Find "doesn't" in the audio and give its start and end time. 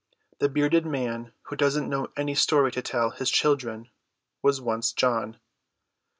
1.55-1.87